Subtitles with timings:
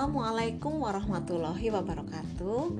[0.00, 2.72] Assalamualaikum warahmatullahi wabarakatuh.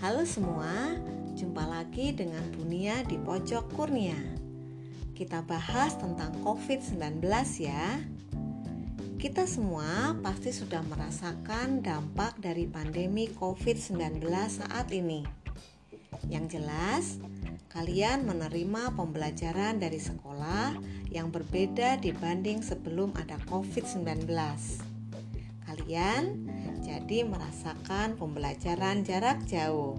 [0.00, 0.96] Halo semua,
[1.36, 4.16] jumpa lagi dengan Bunia di Pojok Kurnia.
[5.12, 7.20] Kita bahas tentang COVID-19
[7.60, 8.00] ya.
[9.20, 15.28] Kita semua pasti sudah merasakan dampak dari pandemi COVID-19 saat ini.
[16.32, 17.20] Yang jelas,
[17.68, 20.80] kalian menerima pembelajaran dari sekolah
[21.12, 24.24] yang berbeda dibanding sebelum ada COVID-19
[25.72, 26.52] kalian
[26.84, 29.96] jadi merasakan pembelajaran jarak jauh.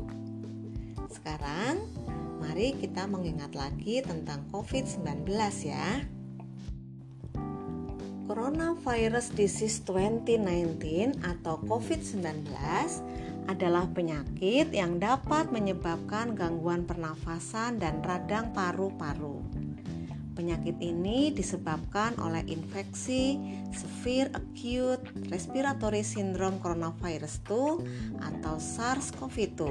[1.10, 1.82] Sekarang,
[2.38, 5.26] mari kita mengingat lagi tentang COVID-19
[5.66, 6.06] ya.
[8.30, 12.54] Coronavirus Disease 2019 atau COVID-19
[13.50, 19.44] adalah penyakit yang dapat menyebabkan gangguan pernafasan dan radang paru-paru.
[20.34, 23.38] Penyakit ini disebabkan oleh infeksi
[23.70, 29.62] Severe Acute Respiratory Syndrome Coronavirus 2 atau SARS-CoV-2.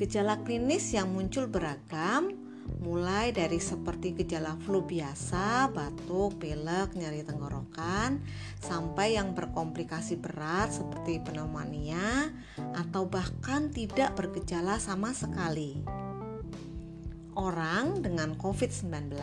[0.00, 2.32] Gejala klinis yang muncul beragam,
[2.80, 8.24] mulai dari seperti gejala flu biasa, batuk, pilek, nyeri tenggorokan,
[8.64, 12.32] sampai yang berkomplikasi berat seperti pneumonia
[12.80, 15.84] atau bahkan tidak bergejala sama sekali.
[17.38, 19.14] Orang dengan COVID-19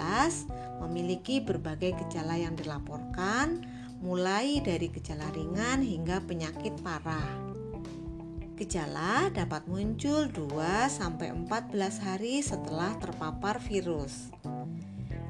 [0.87, 3.59] memiliki berbagai gejala yang dilaporkan,
[3.99, 7.27] mulai dari gejala ringan hingga penyakit parah.
[8.55, 11.03] Gejala dapat muncul 2-14
[12.07, 14.31] hari setelah terpapar virus.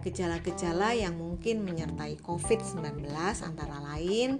[0.05, 3.09] Gejala-gejala yang mungkin menyertai COVID-19
[3.41, 4.37] antara lain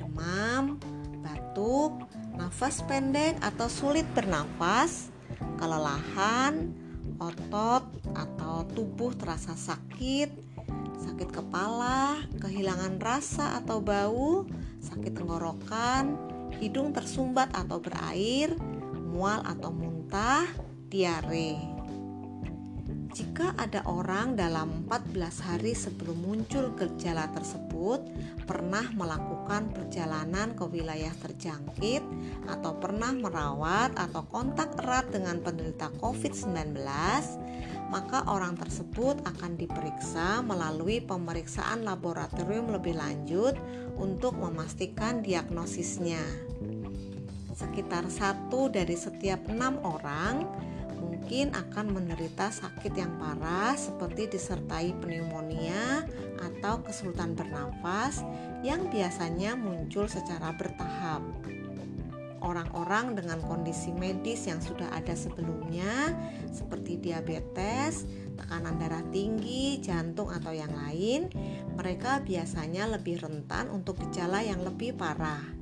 [0.00, 0.80] demam,
[1.20, 2.08] batuk,
[2.40, 5.12] nafas pendek atau sulit bernafas,
[5.60, 6.72] kelelahan,
[7.30, 7.84] otot
[8.16, 10.30] atau tubuh terasa sakit,
[10.98, 14.46] sakit kepala, kehilangan rasa atau bau,
[14.82, 16.18] sakit tenggorokan,
[16.58, 18.58] hidung tersumbat atau berair,
[19.14, 20.46] mual atau muntah,
[20.90, 21.58] diare.
[23.12, 27.71] Jika ada orang dalam 14 hari sebelum muncul gejala tersebut
[28.46, 32.02] pernah melakukan perjalanan ke wilayah terjangkit
[32.46, 36.78] atau pernah merawat atau kontak erat dengan penderita COVID-19,
[37.90, 43.58] maka orang tersebut akan diperiksa melalui pemeriksaan laboratorium lebih lanjut
[43.98, 46.22] untuk memastikan diagnosisnya.
[47.52, 50.48] Sekitar satu dari setiap enam orang
[51.02, 56.06] mungkin akan menderita sakit yang parah seperti disertai pneumonia
[56.38, 58.22] atau kesulitan bernafas
[58.62, 61.22] yang biasanya muncul secara bertahap.
[62.42, 66.10] Orang-orang dengan kondisi medis yang sudah ada sebelumnya
[66.50, 68.02] seperti diabetes,
[68.34, 71.30] tekanan darah tinggi, jantung atau yang lain,
[71.78, 75.61] mereka biasanya lebih rentan untuk gejala yang lebih parah.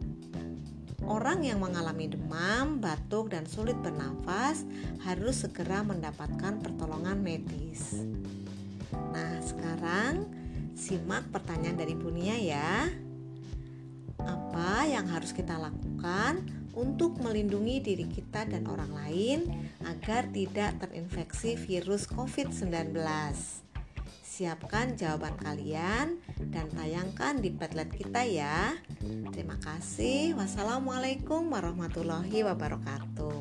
[1.08, 4.68] Orang yang mengalami demam, batuk, dan sulit bernafas
[5.04, 8.04] harus segera mendapatkan pertolongan medis.
[8.92, 10.28] Nah, sekarang
[10.76, 12.88] simak pertanyaan dari Bunia ya.
[14.20, 16.44] Apa yang harus kita lakukan
[16.76, 19.38] untuk melindungi diri kita dan orang lain
[19.88, 22.92] agar tidak terinfeksi virus COVID-19?
[24.40, 26.16] Siapkan jawaban kalian
[26.48, 28.72] dan tayangkan di Padlet kita ya.
[29.36, 30.32] Terima kasih.
[30.32, 33.36] Wassalamualaikum warahmatullahi wabarakatuh.